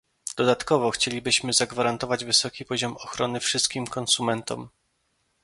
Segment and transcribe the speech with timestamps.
[0.37, 4.69] Dodatkowo chcieliśmy zagwarantować wysoki poziom ochrony wszystkim konsumentom